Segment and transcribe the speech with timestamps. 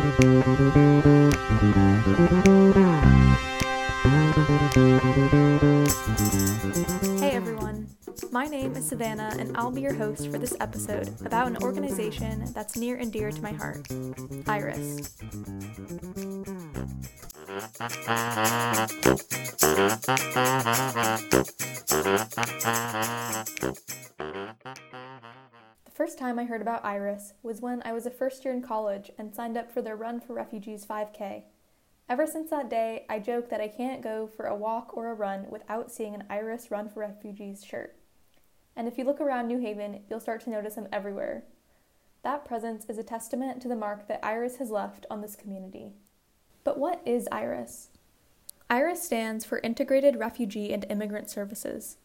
[0.00, 0.06] Hey
[7.32, 7.86] everyone,
[8.32, 12.50] my name is Savannah, and I'll be your host for this episode about an organization
[12.54, 13.86] that's near and dear to my heart
[14.46, 15.10] IRIS.
[26.00, 29.10] First time I heard about IRIS was when I was a first year in college
[29.18, 31.42] and signed up for their Run for Refugees 5K.
[32.08, 35.14] Ever since that day, I joke that I can't go for a walk or a
[35.14, 37.96] run without seeing an IRIS Run for Refugees shirt.
[38.74, 41.44] And if you look around New Haven, you'll start to notice them everywhere.
[42.22, 45.92] That presence is a testament to the mark that IRIS has left on this community.
[46.64, 47.90] But what is IRIS?
[48.70, 51.98] IRIS stands for Integrated Refugee and Immigrant Services.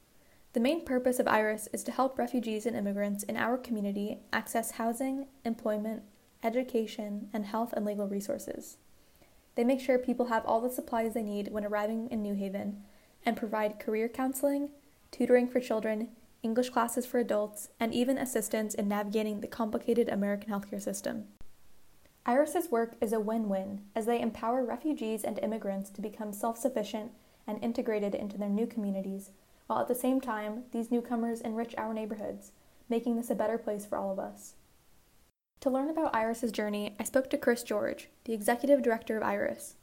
[0.56, 4.72] The main purpose of IRIS is to help refugees and immigrants in our community access
[4.72, 6.04] housing, employment,
[6.44, 8.78] education, and health and legal resources.
[9.56, 12.84] They make sure people have all the supplies they need when arriving in New Haven
[13.26, 14.70] and provide career counseling,
[15.12, 20.54] tutoring for children, English classes for adults, and even assistance in navigating the complicated American
[20.54, 21.26] healthcare system.
[22.26, 26.58] IRIS's work is a win win as they empower refugees and immigrants to become self
[26.58, 27.12] sufficient
[27.46, 29.32] and integrated into their new communities
[29.68, 32.52] while at the same time, these newcomers enrich our neighborhoods,
[32.90, 34.54] making this a better place for all of us.
[35.62, 39.76] To learn about Iris's journey, I spoke to Chris George, the executive director of Iris.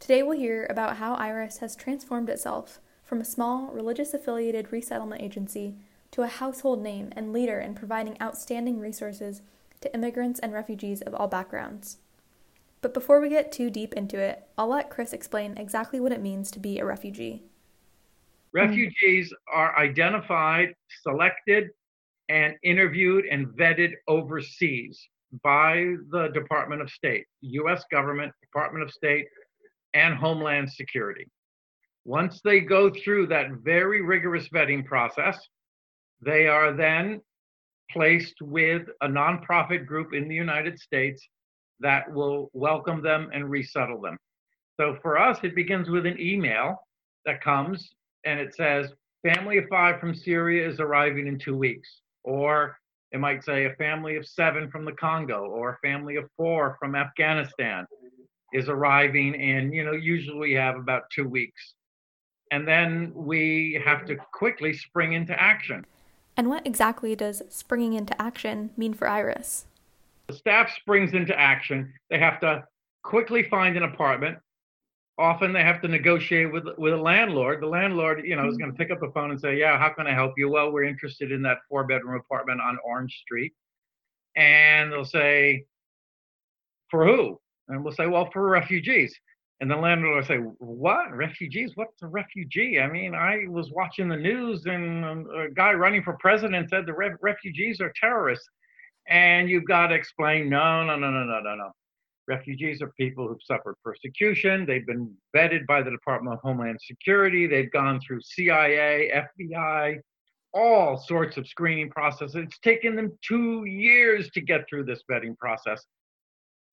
[0.00, 5.22] Today we'll hear about how Iris has transformed itself from a small, religious affiliated resettlement
[5.22, 5.76] agency
[6.10, 9.42] to a household name and leader in providing outstanding resources
[9.80, 11.98] to immigrants and refugees of all backgrounds.
[12.80, 16.20] But before we get too deep into it, I'll let Chris explain exactly what it
[16.20, 17.44] means to be a refugee.
[18.54, 18.66] Mm.
[18.66, 21.70] Refugees are identified, selected,
[22.28, 25.00] and interviewed and vetted overseas
[25.42, 29.26] by the Department of State, US government, Department of State,
[29.92, 31.26] and Homeland Security.
[32.04, 35.38] Once they go through that very rigorous vetting process,
[36.20, 37.20] they are then
[37.90, 41.26] placed with a nonprofit group in the United States
[41.80, 44.16] that will welcome them and resettle them.
[44.78, 46.76] So for us, it begins with an email
[47.26, 48.92] that comes and it says
[49.22, 52.00] family of five from Syria is arriving in two weeks.
[52.22, 52.78] Or
[53.12, 56.76] it might say a family of seven from the Congo or a family of four
[56.80, 57.86] from Afghanistan
[58.52, 61.74] is arriving in, you know, usually we have about two weeks.
[62.50, 65.84] And then we have to quickly spring into action.
[66.36, 69.66] And what exactly does springing into action mean for Iris?
[70.28, 71.92] The staff springs into action.
[72.10, 72.64] They have to
[73.02, 74.38] quickly find an apartment
[75.18, 77.62] often they have to negotiate with with a landlord.
[77.62, 78.82] The landlord, you know, is going to mm-hmm.
[78.82, 81.32] pick up the phone and say, "Yeah, how can I help you?" Well, we're interested
[81.32, 83.52] in that four bedroom apartment on Orange Street,
[84.36, 85.64] and they'll say,
[86.90, 89.14] "For who?" And we'll say, "Well, for refugees."
[89.60, 91.72] And the landlord will say, "What refugees?
[91.76, 96.02] What's a refugee?" I mean, I was watching the news, and um, a guy running
[96.02, 98.48] for president said the re- refugees are terrorists,
[99.06, 101.72] and you've got to explain, no, no, no, no, no, no, no
[102.26, 104.64] Refugees are people who've suffered persecution.
[104.64, 107.46] They've been vetted by the Department of Homeland Security.
[107.46, 109.98] They've gone through CIA, FBI,
[110.54, 112.36] all sorts of screening processes.
[112.36, 115.84] It's taken them two years to get through this vetting process.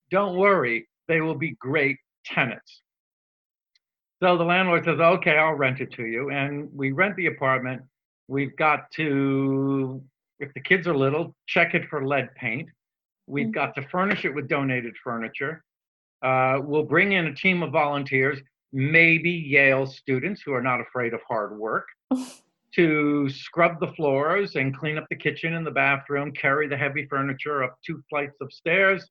[0.09, 2.81] Don't worry, they will be great tenants.
[4.21, 6.29] So the landlord says, okay, I'll rent it to you.
[6.29, 7.81] And we rent the apartment.
[8.27, 10.01] We've got to,
[10.39, 12.69] if the kids are little, check it for lead paint.
[13.31, 13.53] We've mm-hmm.
[13.53, 15.63] got to furnish it with donated furniture.
[16.21, 18.39] Uh, we'll bring in a team of volunteers,
[18.73, 21.87] maybe Yale students who are not afraid of hard work,
[22.75, 27.07] to scrub the floors and clean up the kitchen and the bathroom, carry the heavy
[27.07, 29.09] furniture up two flights of stairs,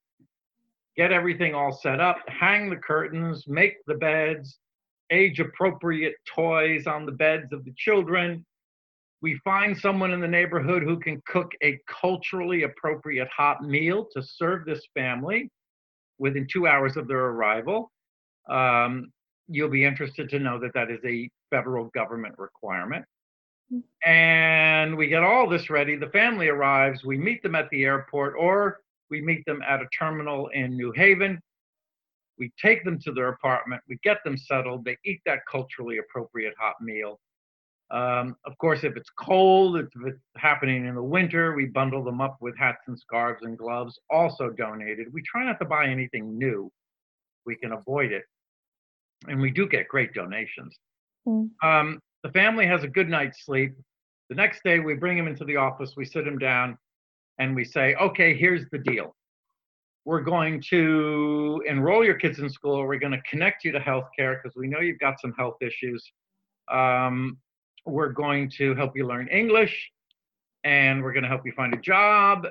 [0.97, 4.59] get everything all set up, hang the curtains, make the beds,
[5.11, 8.45] age appropriate toys on the beds of the children,
[9.23, 14.23] we find someone in the neighborhood who can cook a culturally appropriate hot meal to
[14.23, 15.51] serve this family
[16.19, 17.91] within two hours of their arrival.
[18.49, 19.13] Um,
[19.49, 23.05] you'll be interested to know that that is a federal government requirement.
[24.05, 25.97] And we get all this ready.
[25.97, 27.05] The family arrives.
[27.05, 28.81] We meet them at the airport, or
[29.11, 31.41] we meet them at a terminal in New Haven.
[32.39, 33.83] We take them to their apartment.
[33.89, 34.85] We get them settled.
[34.85, 37.21] They eat that culturally appropriate hot meal.
[37.91, 42.21] Um, of course, if it's cold, if it's happening in the winter, we bundle them
[42.21, 45.13] up with hats and scarves and gloves, also donated.
[45.13, 46.71] We try not to buy anything new.
[47.47, 48.23] We can avoid it.
[49.27, 50.79] And we do get great donations.
[51.27, 51.51] Mm.
[51.65, 53.75] Um, the family has a good night's sleep.
[54.29, 56.79] The next day, we bring him into the office, we sit him down,
[57.39, 59.17] and we say, okay, here's the deal.
[60.05, 62.87] we're going to enroll your kids in school.
[62.87, 66.03] We're going to connect you to healthcare because we know you've got some health issues.
[66.71, 67.37] Um,
[67.87, 69.91] we're going to help you learn English
[70.65, 72.47] and we're going to help you find a job.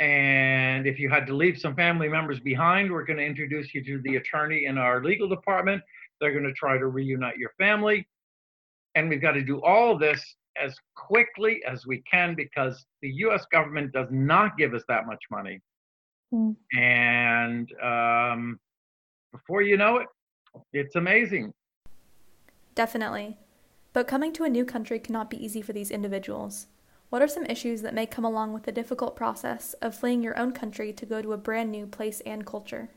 [0.00, 3.84] And if you had to leave some family members behind, we're going to introduce you
[3.84, 5.82] to the attorney in our legal department.
[6.20, 8.06] They're going to try to reunite your family.
[8.94, 10.22] And we've got to do all of this
[10.62, 15.20] as quickly as we can because the US government does not give us that much
[15.30, 15.60] money.
[16.32, 16.56] Mm.
[16.76, 18.60] And um,
[19.32, 20.08] before you know it,
[20.72, 21.52] it's amazing.
[22.74, 23.36] Definitely.
[23.92, 26.66] But coming to a new country cannot be easy for these individuals.
[27.10, 30.38] What are some issues that may come along with the difficult process of fleeing your
[30.38, 32.88] own country to go to a brand new place and culture?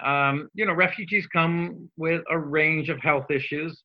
[0.00, 3.82] Um, you know, refugees come with a range of health issues,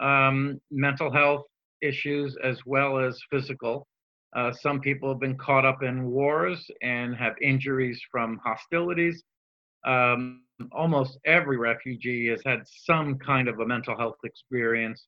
[0.00, 1.44] um, mental health
[1.82, 3.86] issues, as well as physical.
[4.34, 9.22] Uh, some people have been caught up in wars and have injuries from hostilities.
[9.84, 10.42] Um,
[10.72, 15.06] almost every refugee has had some kind of a mental health experience.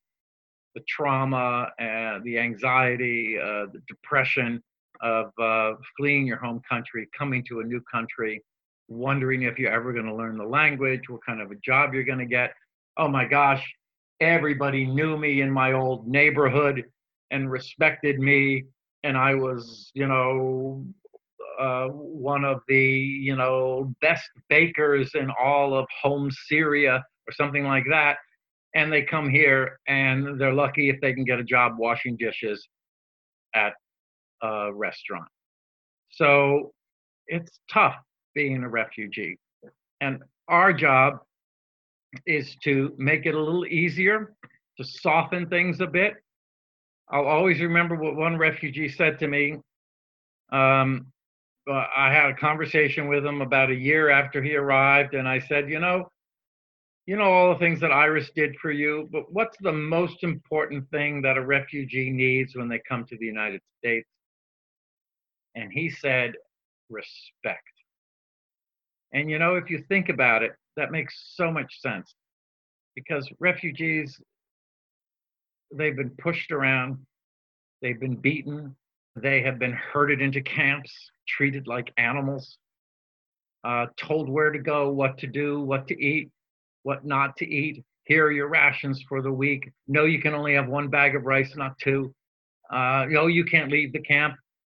[0.75, 4.63] The trauma, and the anxiety, uh, the depression
[5.01, 8.43] of uh, fleeing your Homs country, coming to a new country,
[8.89, 12.05] wondering if you're ever going to learn the language, what kind of a job you're
[12.05, 12.53] going to get.
[12.97, 13.65] Oh my gosh,
[14.21, 16.85] everybody knew me in my old neighborhood
[17.31, 18.65] and respected me
[19.05, 20.85] and I was, you know,
[21.61, 27.65] uh, one of the, you know, best bakers in all of home Syria or something
[27.65, 28.17] like that.
[28.75, 32.67] And they come here and they're lucky if they can get a job washing dishes
[33.55, 33.75] at
[34.43, 35.29] a restaurant.
[36.11, 36.73] So
[37.27, 37.97] it's tough
[38.35, 39.39] being a refugee.
[40.01, 41.21] And our job
[42.27, 44.35] is to make it a little easier,
[44.79, 46.15] to soften things a bit,
[47.09, 49.59] I'll always remember what one refugee said to me.
[50.53, 51.07] Um,
[51.69, 55.71] I had a conversation with him about a year after he arrived, and I said,
[55.71, 56.11] you know,
[57.07, 60.89] you know all the things that Iris did for you, but what's the most important
[60.91, 64.09] thing that a refugee needs when they come to the United States?
[65.55, 66.33] And he said,
[66.89, 67.63] respect.
[69.13, 72.15] And you know, if you think about it, that makes so much sense
[72.95, 74.21] because refugees
[75.73, 76.99] they've been pushed around,
[77.83, 78.75] they've been beaten,
[79.17, 80.93] they have been herded into camps,
[81.29, 82.59] treated like animals,
[83.65, 86.31] uh, told where to go, what to do, what to eat,
[86.85, 87.85] what not to eat.
[88.05, 89.71] Here are your rations for the week.
[89.89, 92.15] No, you can only have one bag of rice, not two.
[92.71, 94.37] Uh, no, you can't leave the camp.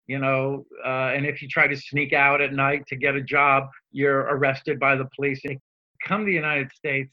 [0.08, 3.22] You know, uh, and if you try to sneak out at night to get a
[3.22, 5.42] job, you're arrested by the police.
[5.44, 5.60] And
[6.08, 7.12] come to the United States,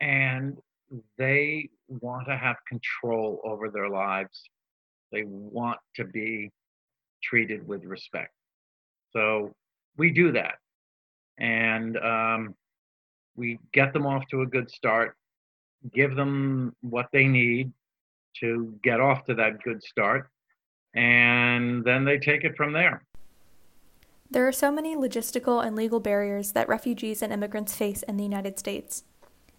[0.00, 0.58] and
[1.16, 4.42] they want to have control over their lives.
[5.10, 6.50] They want to be
[7.22, 8.32] treated with respect.
[9.14, 9.54] So
[9.96, 10.56] we do that.
[11.38, 12.54] And um,
[13.38, 15.16] we get them off to a good start,
[15.94, 17.72] give them what they need
[18.40, 20.28] to get off to that good start,
[20.94, 23.02] and then they take it from there.
[24.30, 28.24] There are so many logistical and legal barriers that refugees and immigrants face in the
[28.24, 29.04] United States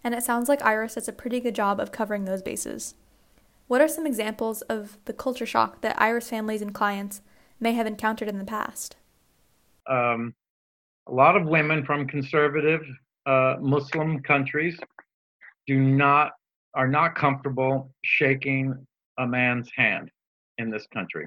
[0.02, 2.94] and it sounds like Iris does a pretty good job of covering those bases.
[3.66, 7.20] What are some examples of the culture shock that Iris families and clients
[7.60, 8.96] may have encountered in the past?
[9.86, 10.34] Um,
[11.06, 12.82] a lot of women from conservative
[13.26, 14.78] uh, Muslim countries
[15.66, 16.32] do not
[16.74, 18.74] are not comfortable shaking
[19.18, 20.10] a man's hand
[20.58, 21.26] in this country.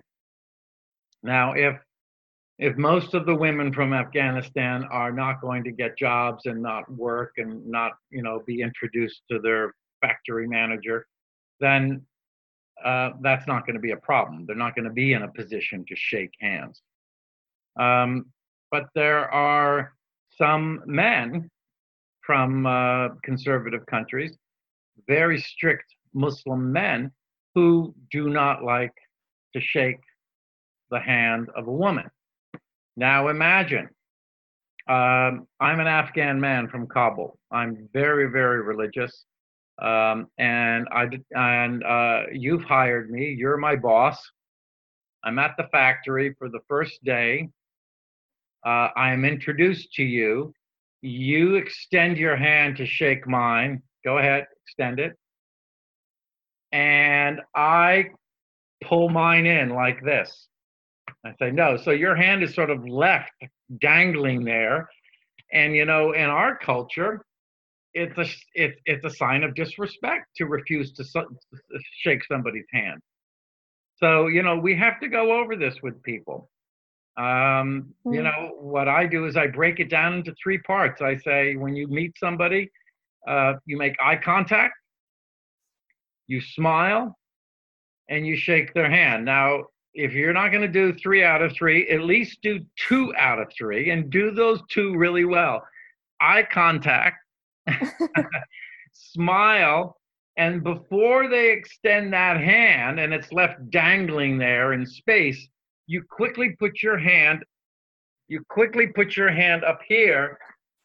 [1.21, 1.77] Now, if
[2.59, 6.89] if most of the women from Afghanistan are not going to get jobs and not
[6.91, 11.07] work and not, you know, be introduced to their factory manager,
[11.59, 12.05] then
[12.85, 14.45] uh, that's not going to be a problem.
[14.45, 16.81] They're not going to be in a position to shake hands.
[17.79, 18.27] Um,
[18.69, 19.93] but there are
[20.38, 21.50] some men
[22.25, 24.37] from uh, conservative countries,
[25.07, 27.11] very strict Muslim men,
[27.55, 28.93] who do not like
[29.53, 29.99] to shake
[30.89, 32.09] the hand of a woman.
[32.95, 33.89] Now imagine,
[34.87, 37.37] um, I'm an Afghan man from Kabul.
[37.51, 39.25] I'm very, very religious,
[39.81, 43.35] um, and I and uh, you've hired me.
[43.37, 44.19] You're my boss.
[45.23, 47.49] I'm at the factory for the first day.
[48.65, 50.53] Uh, I am introduced to you.
[51.05, 53.81] You extend your hand to shake mine.
[54.05, 55.17] Go ahead, extend it.
[56.72, 58.05] And I
[58.81, 60.48] pull mine in like this.
[61.25, 61.75] I say, no.
[61.75, 63.33] So your hand is sort of left
[63.81, 64.89] dangling there.
[65.51, 67.25] And, you know, in our culture,
[67.93, 71.25] it's a, it's, it's a sign of disrespect to refuse to, to
[72.00, 73.01] shake somebody's hand.
[73.98, 76.50] So, you know, we have to go over this with people.
[77.17, 78.24] Um, You Mm.
[78.24, 81.01] know, what I do is I break it down into three parts.
[81.01, 82.70] I say, when you meet somebody,
[83.27, 84.74] uh, you make eye contact,
[86.27, 87.17] you smile,
[88.10, 89.25] and you shake their hand.
[89.25, 93.13] Now, if you're not going to do three out of three, at least do two
[93.15, 95.65] out of three and do those two really well.
[96.20, 97.17] Eye contact,
[98.93, 99.98] smile,
[100.38, 105.48] and before they extend that hand and it's left dangling there in space,
[105.87, 107.43] you quickly put your hand,
[108.27, 110.37] you quickly put your hand up here,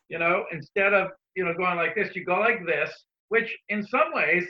[0.09, 2.91] you know, instead of, you know, going like this, you go like this,
[3.29, 4.45] which in some ways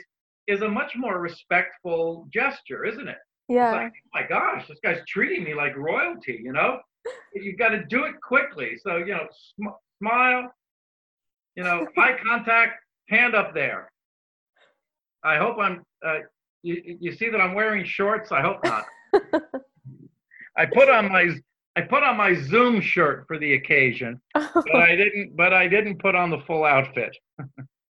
[0.47, 3.17] is a much more respectful gesture, isn't it?
[3.47, 3.71] Yeah.
[3.71, 6.79] like, oh my gosh, this guy's treating me like royalty, you know?
[7.33, 8.77] You've got to do it quickly.
[8.81, 10.53] So, you know, sm- smile,
[11.55, 13.91] you know, eye contact, hand up there.
[15.23, 16.19] I hope I'm, uh,
[16.63, 18.31] you, you see that I'm wearing shorts?
[18.31, 18.85] I hope not.
[20.59, 21.29] I put on my,
[21.77, 25.99] I put on my Zoom shirt for the occasion, but I didn't, but I didn't
[25.99, 27.15] put on the full outfit.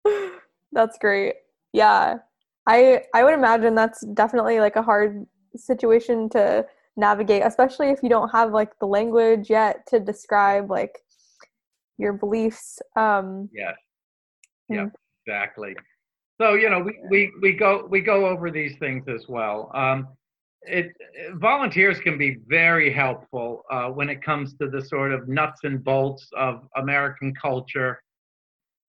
[0.72, 1.36] That's great.
[1.74, 2.20] Yeah.
[2.68, 5.26] I I would imagine that's definitely like a hard
[5.56, 6.66] situation to
[6.96, 11.00] navigate, especially if you don't have like the language yet to describe like
[11.98, 12.80] your beliefs.
[12.96, 13.74] Um Yes.
[14.70, 14.88] Yeah,
[15.26, 15.76] exactly.
[16.40, 19.72] So you know, we, we we go we go over these things as well.
[19.74, 20.08] Um,
[20.64, 20.92] it
[21.34, 25.84] volunteers can be very helpful uh, when it comes to the sort of nuts and
[25.84, 28.02] bolts of American culture.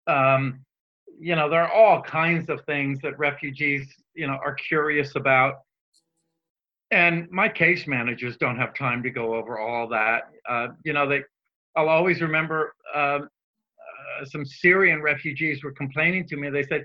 [0.07, 0.65] Um,
[1.19, 5.61] you know, there are all kinds of things that refugees you know are curious about.
[6.91, 10.25] And my case managers don't have time to go over all that.
[10.47, 11.23] Uh, you know, they,
[11.75, 13.29] I'll always remember um,
[14.21, 16.51] uh, some Syrian refugees were complaining to me.
[16.51, 16.85] They said,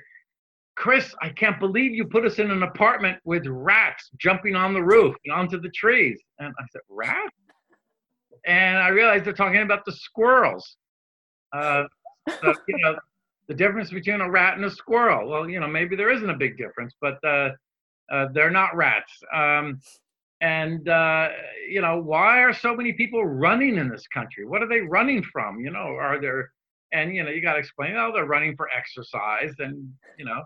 [0.78, 4.82] Chris, I can't believe you put us in an apartment with rats jumping on the
[4.82, 6.22] roof and onto the trees.
[6.38, 7.36] And I said, Rats?
[8.46, 10.78] And I realized they're talking about the squirrels.
[11.52, 11.86] Uh,
[12.42, 12.96] so, you know,
[13.48, 15.28] the difference between a rat and a squirrel.
[15.28, 17.50] Well, you know, maybe there isn't a big difference, but uh,
[18.12, 19.12] uh, they're not rats.
[19.34, 19.82] Um,
[20.42, 21.30] and uh,
[21.68, 24.46] you know, why are so many people running in this country?
[24.46, 25.60] What are they running from?
[25.60, 26.52] You know, are there?
[26.94, 27.96] And you know, you got to explain.
[27.98, 30.44] Oh, they're running for exercise, and you know,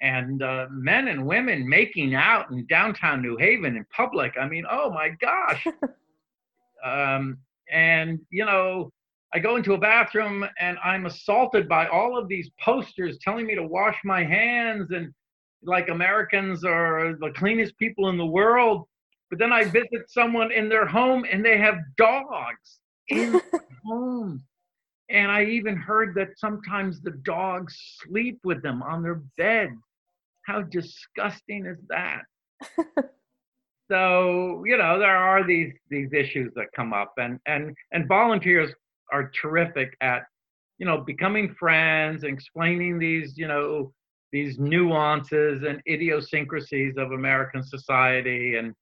[0.00, 4.34] and uh, men and women making out in downtown New Haven in public.
[4.40, 5.66] I mean, oh my gosh.
[6.84, 7.38] um,
[7.70, 8.92] and you know,
[9.32, 13.54] I go into a bathroom and I'm assaulted by all of these posters telling me
[13.54, 15.12] to wash my hands and
[15.62, 18.86] like Americans are the cleanest people in the world.
[19.28, 23.42] But then I visit someone in their home and they have dogs in their
[23.84, 24.42] home.
[25.10, 29.70] And I even heard that sometimes the dogs sleep with them on their bed.
[30.50, 32.22] How disgusting is that?
[33.88, 38.74] so, you know, there are these these issues that come up and and and volunteers
[39.12, 40.24] are terrific at,
[40.78, 43.92] you know, becoming friends and explaining these, you know,
[44.32, 48.74] these nuances and idiosyncrasies of American society and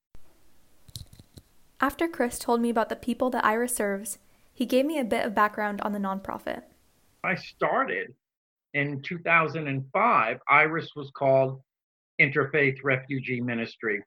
[1.81, 4.19] After Chris told me about the people that Iris serves,
[4.55, 6.63] he gave me a bit of background on the nonprofit.
[7.23, 8.15] I started
[8.75, 11.61] in 2005, Iris was called
[12.21, 14.03] Interfaith Refugee Ministry.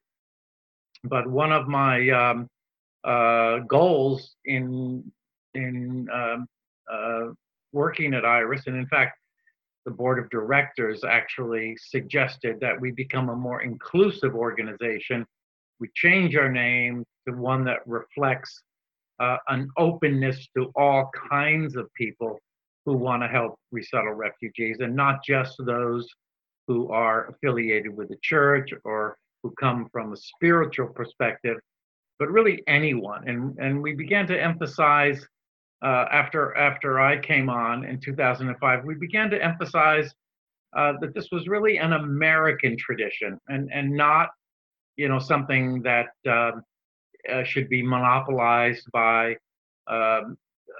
[1.04, 2.48] But one of my um,
[3.04, 5.10] uh, goals in
[5.54, 6.46] in um,
[6.90, 7.26] uh,
[7.72, 9.18] working at Iris, and in fact,
[9.84, 15.26] the board of directors actually suggested that we become a more inclusive organization.
[15.80, 18.62] We change our name to one that reflects
[19.18, 22.38] uh, an openness to all kinds of people
[22.84, 26.08] who want to help resettle refugees and not just those
[26.66, 31.58] who are affiliated with the church or who come from a spiritual perspective,
[32.18, 33.26] but really anyone.
[33.28, 35.26] And, and we began to emphasize
[35.82, 40.14] uh, after, after I came on in 2005, we began to emphasize
[40.76, 44.30] uh, that this was really an American tradition and, and not,
[44.96, 46.62] you know, something that um,
[47.30, 49.36] uh, should be monopolized by
[49.88, 50.36] um,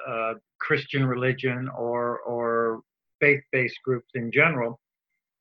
[0.08, 0.34] uh,
[0.66, 2.80] Christian religion or or
[3.20, 4.80] faith-based groups in general,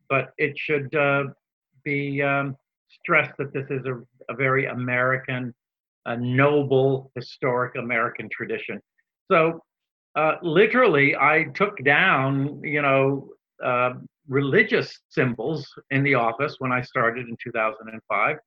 [0.10, 1.24] but it should uh,
[1.84, 2.56] be um,
[3.00, 3.96] stressed that this is a,
[4.32, 5.54] a very American,
[6.06, 8.80] a noble, historic American tradition.
[9.32, 9.62] So,
[10.16, 13.30] uh, literally, I took down, you know,
[13.63, 13.94] uh,
[14.28, 18.38] religious symbols in the office when I started in 2005,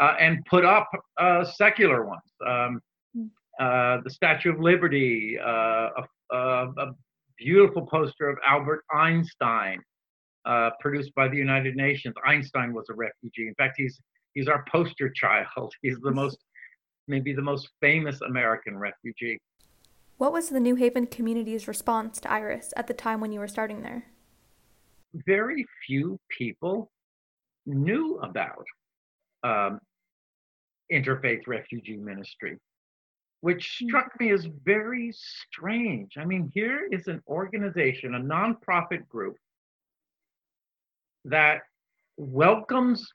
[0.00, 0.88] uh, and put up
[1.20, 2.30] uh, secular ones.
[2.46, 2.80] Um,
[3.60, 5.88] uh, the Statue of Liberty, uh,
[6.32, 6.94] a, a,
[7.36, 9.80] beautiful poster of Albert Einstein,
[10.44, 12.14] uh, produced by the United Nations.
[12.24, 13.48] Einstein was a refugee.
[13.48, 14.00] In fact, he's
[14.34, 15.72] he's our poster child.
[15.82, 16.38] He's the most
[17.06, 19.38] maybe the most famous American refugee.
[20.16, 23.48] What was the New Haven community's response to Iris at the time when you were
[23.48, 24.04] starting there?
[25.26, 26.90] Very few people
[27.66, 28.64] knew about
[29.42, 29.80] um,
[30.92, 32.58] interfaith refugee ministry,
[33.44, 33.88] which hmm.
[33.88, 36.16] struck me as very strange.
[36.16, 39.36] I mean, here is an organization, a nonprofit group
[41.26, 41.60] that
[42.16, 43.06] welcomes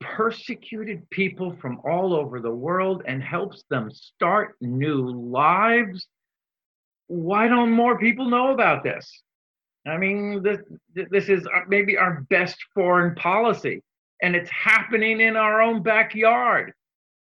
[0.00, 6.06] persecuted people from all over the world and helps them start new lives.
[7.08, 9.22] Why don't more people know about this?
[9.86, 10.60] I mean, this,
[10.94, 13.82] this is maybe our best foreign policy,
[14.22, 16.72] and it's happening in our own backyard.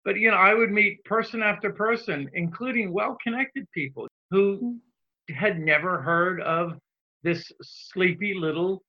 [0.08, 4.78] But, you know, I would meet person after person, including well connected people who
[5.28, 6.78] had never heard of
[7.24, 8.82] this sleepy little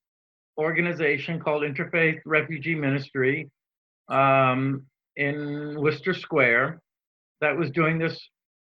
[0.58, 3.50] organization called Interfaith Refugee Ministry
[4.08, 4.84] um,
[5.18, 6.80] in Wooster Square
[7.42, 8.18] that was doing this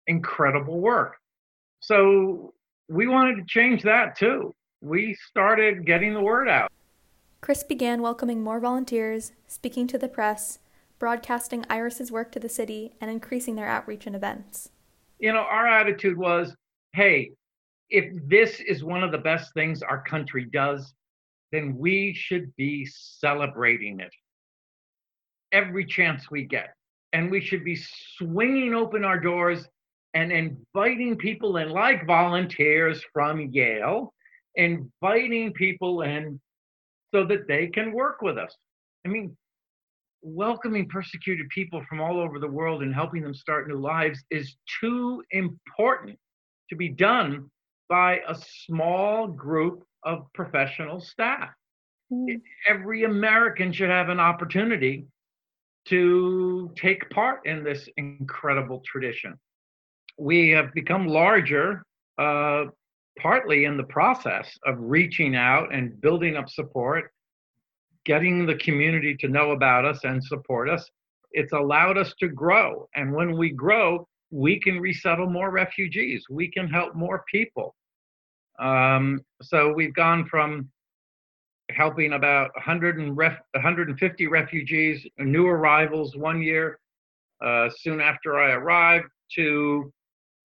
[0.05, 1.15] incredible work.
[1.79, 2.53] So
[2.87, 4.53] we wanted to change that too.
[4.79, 6.71] We started getting the word out.
[7.41, 10.59] Chris began welcoming more volunteers, speaking to the press,
[11.03, 14.69] broadcasting Iris's work to the city, and increasing their outreach and events.
[15.19, 16.55] You know, our attitude was
[16.93, 17.31] hey,
[17.89, 20.93] if this is one of the best things our country does,
[21.51, 24.13] then we should be celebrating it
[25.51, 26.73] every chance we get.
[27.11, 27.77] And we should be
[28.17, 29.67] swinging open our doors
[30.13, 34.13] and inviting people in, like volunteers from Yale,
[34.55, 36.39] inviting people in
[37.13, 38.55] so that they can work with us.
[39.05, 39.35] I mean,
[40.23, 44.55] welcoming persecuted people from all over the world and helping them start new lives is
[44.79, 46.17] too important
[46.69, 47.49] to be done
[47.89, 51.49] by a small group of professional staff.
[52.11, 52.41] Mm.
[52.67, 55.05] Every American should have an opportunity
[55.85, 59.37] to take part in this incredible tradition.
[60.17, 61.83] We have become larger,
[62.17, 62.65] uh,
[63.19, 67.11] partly in the process of reaching out and building up support,
[68.05, 70.89] getting the community to know about us and support us.
[71.31, 72.87] It's allowed us to grow.
[72.95, 77.75] And when we grow, we can resettle more refugees, we can help more people.
[78.59, 80.69] Um, so we've gone from
[81.71, 86.79] helping about 100 and ref, 150 refugees, new arrivals one year,
[87.43, 89.91] uh, soon after I arrived, to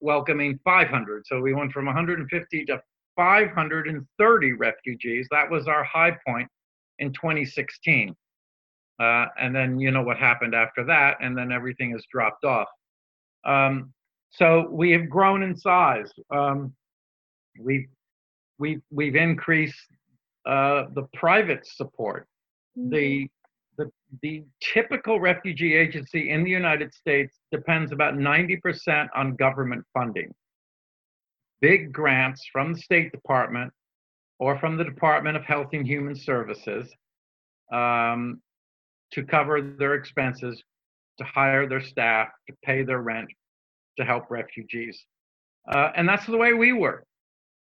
[0.01, 1.27] welcoming 500.
[1.27, 2.83] So we went from 150 to
[3.16, 5.27] 530 refugees.
[5.31, 6.49] That was our high point
[6.99, 8.15] in 2016.
[9.01, 12.67] Uh, and then you know what happened after that, and then everything has dropped off.
[13.45, 13.93] Um,
[14.31, 16.11] so we have grown in size.
[16.31, 16.75] Um,
[17.61, 17.87] we've
[18.59, 19.79] we've we've increased
[20.47, 22.27] uh, the private support,
[22.77, 22.91] mm-hmm.
[22.91, 23.29] the
[23.77, 23.91] the
[24.23, 30.35] the typical refugee agency in the United States depends about 90% on government funding.
[31.61, 33.73] Big grants from the State Department
[34.38, 36.92] or from the Department of Health and Human Services
[37.72, 38.40] um,
[39.12, 40.62] to cover their expenses,
[41.18, 43.29] to hire their staff, to pay their rent,
[43.98, 45.05] to help refugees.
[45.70, 47.05] Uh, and that's the way we were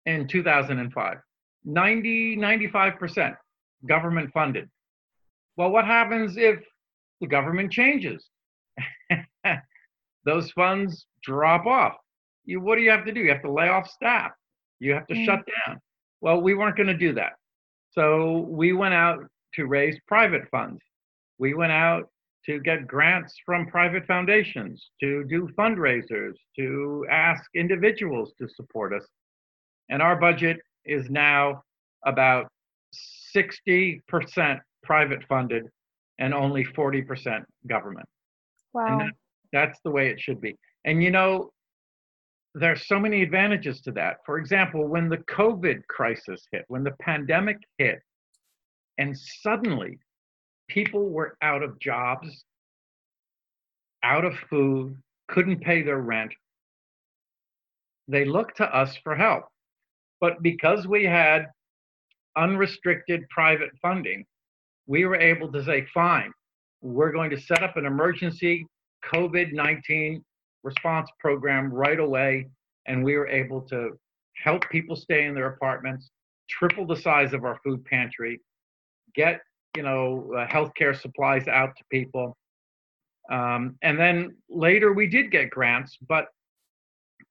[0.06, 1.16] in 2005.
[1.64, 3.36] 90, 95%
[3.88, 4.68] government funded.
[5.56, 6.58] Well, what happens if
[7.20, 8.28] the government changes?
[10.24, 11.94] Those funds drop off.
[12.44, 13.20] You, what do you have to do?
[13.20, 14.32] You have to lay off staff.
[14.80, 15.24] You have to mm.
[15.24, 15.80] shut down.
[16.24, 17.34] Well, we weren't going to do that.
[17.92, 19.18] So we went out
[19.56, 20.80] to raise private funds.
[21.38, 22.08] We went out
[22.46, 29.06] to get grants from private foundations, to do fundraisers, to ask individuals to support us.
[29.90, 31.62] And our budget is now
[32.06, 32.46] about
[33.36, 34.00] 60%
[34.82, 35.66] private funded
[36.18, 38.08] and only 40% government.
[38.72, 38.96] Wow.
[38.98, 39.10] That,
[39.52, 40.56] that's the way it should be.
[40.86, 41.50] And you know,
[42.54, 44.18] there's so many advantages to that.
[44.24, 48.00] For example, when the COVID crisis hit, when the pandemic hit,
[48.98, 49.98] and suddenly
[50.68, 52.44] people were out of jobs,
[54.04, 54.96] out of food,
[55.28, 56.32] couldn't pay their rent,
[58.06, 59.44] they looked to us for help.
[60.20, 61.46] But because we had
[62.36, 64.24] unrestricted private funding,
[64.86, 66.30] we were able to say, fine,
[66.82, 68.66] we're going to set up an emergency
[69.12, 70.22] COVID 19
[70.64, 72.48] response program right away.
[72.86, 73.98] And we were able to
[74.42, 76.10] help people stay in their apartments,
[76.50, 78.40] triple the size of our food pantry,
[79.14, 79.40] get
[79.76, 82.36] you know uh, healthcare supplies out to people.
[83.30, 86.26] Um, and then later we did get grants, but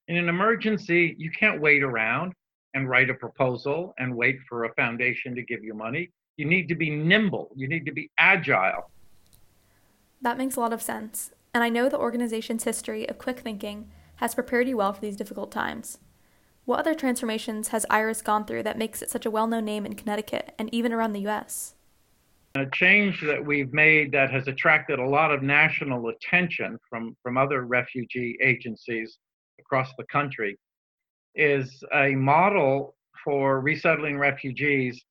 [0.08, 2.34] in an emergency, you can't wait around
[2.74, 6.10] and write a proposal and wait for a foundation to give you money.
[6.38, 8.90] You need to be nimble, you need to be agile.
[10.22, 11.32] That makes a lot of sense.
[11.54, 15.16] And I know the organization's history of quick thinking has prepared you well for these
[15.16, 16.00] difficult times.
[16.66, 19.86] What other transformations has Iris gone through that makes it such a well known name
[19.86, 21.76] in Connecticut and even around the U.S.?
[22.56, 27.38] A change that we've made that has attracted a lot of national attention from, from
[27.38, 29.18] other refugee agencies
[29.60, 30.58] across the country
[31.36, 35.04] is a model for resettling refugees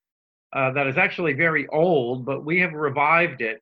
[0.54, 3.60] uh, that is actually very old, but we have revived it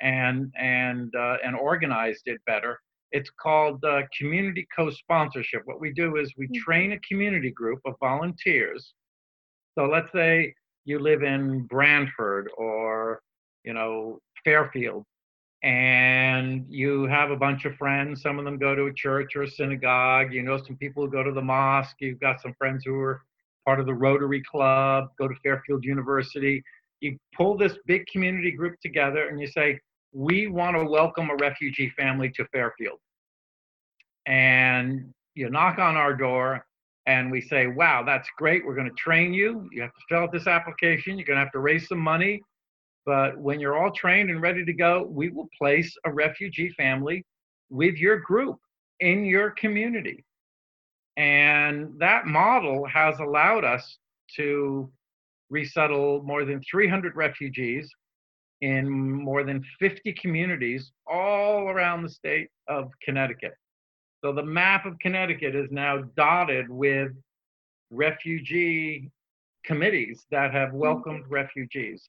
[0.00, 2.80] and and uh, and organized it better.
[3.12, 5.62] It's called uh, community co-sponsorship.
[5.64, 6.62] What we do is we mm-hmm.
[6.62, 8.94] train a community group of volunteers.
[9.76, 13.20] So let's say you live in Branford or
[13.64, 15.04] you know Fairfield,
[15.62, 18.22] and you have a bunch of friends.
[18.22, 20.32] Some of them go to a church or a synagogue.
[20.32, 21.96] You know some people who go to the mosque.
[22.00, 23.22] You've got some friends who are
[23.64, 25.08] part of the Rotary Club.
[25.18, 26.62] Go to Fairfield University.
[27.00, 29.78] You pull this big community group together, and you say,
[30.12, 33.00] "We want to welcome a refugee family to Fairfield."
[34.26, 36.66] And you knock on our door,
[37.06, 38.64] and we say, "Wow, that's great.
[38.64, 39.68] We're going to train you.
[39.72, 41.18] You have to fill out this application.
[41.18, 42.42] You're going to have to raise some money."
[43.06, 47.24] But when you're all trained and ready to go, we will place a refugee family
[47.70, 48.58] with your group
[49.00, 50.24] in your community.
[51.16, 53.98] And that model has allowed us
[54.36, 54.92] to
[55.48, 57.90] resettle more than 300 refugees
[58.60, 63.54] in more than 50 communities all around the state of Connecticut.
[64.22, 67.12] So the map of Connecticut is now dotted with
[67.90, 69.10] refugee
[69.64, 71.34] committees that have welcomed mm-hmm.
[71.34, 72.08] refugees.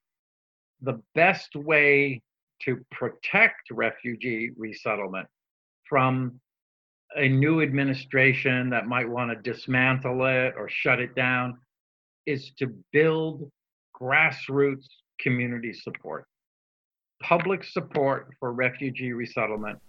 [0.81, 2.21] The best way
[2.63, 5.27] to protect refugee resettlement
[5.87, 6.39] from
[7.15, 11.57] a new administration that might want to dismantle it or shut it down
[12.25, 13.49] is to build
[13.99, 14.87] grassroots
[15.19, 16.25] community support,
[17.31, 19.79] public support for refugee resettlement.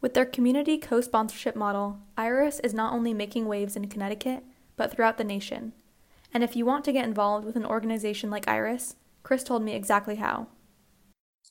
[0.00, 4.42] With their community co sponsorship model, IRIS is not only making waves in Connecticut,
[4.74, 5.74] but throughout the nation.
[6.32, 9.74] And if you want to get involved with an organization like IRIS, Chris told me
[9.74, 10.46] exactly how.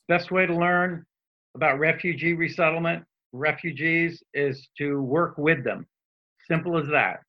[0.08, 1.06] Best way to learn
[1.54, 5.86] about refugee resettlement, refugees, is to work with them.
[6.48, 7.20] Simple as that.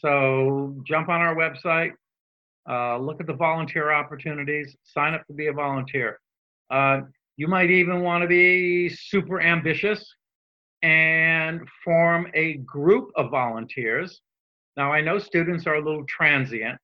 [0.00, 1.92] So jump on our website,
[2.68, 6.18] uh, look at the volunteer opportunities, sign up to be a volunteer.
[6.70, 7.02] Uh,
[7.36, 10.14] you might even want to be super ambitious
[10.82, 14.20] and form a group of volunteers.
[14.76, 16.78] Now, I know students are a little transient,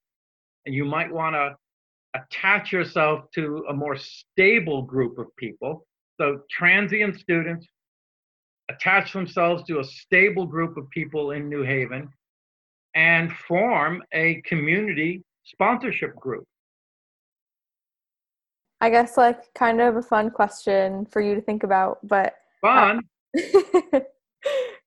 [0.67, 1.57] and you might want to
[2.15, 5.87] attach yourself to a more stable group of people.
[6.21, 7.67] So transient students
[8.71, 12.09] attach themselves to a stable group of people in New Haven
[12.95, 16.45] and form a community sponsorship group.
[18.81, 23.03] I guess like kind of a fun question for you to think about, but fun.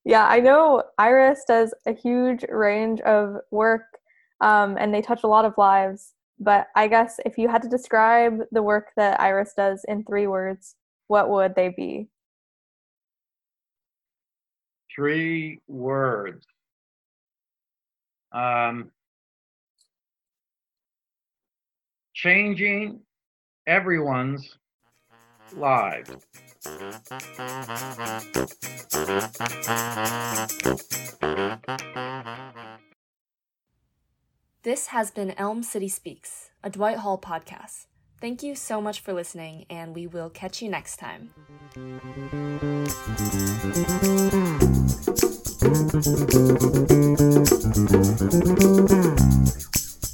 [0.04, 3.84] Yeah, I know Iris does a huge range of work
[4.40, 6.14] um, and they touch a lot of lives.
[6.40, 10.26] But I guess if you had to describe the work that Iris does in three
[10.26, 10.76] words,
[11.08, 12.08] what would they be?
[14.96, 16.46] Three words.
[18.32, 18.90] Um,
[22.16, 23.02] changing
[23.68, 24.58] everyone's
[25.54, 26.10] lives.
[34.64, 37.88] This has been Elm City Speaks, a Dwight Hall podcast.
[38.20, 41.32] Thank you so much for listening, and we will catch you next time.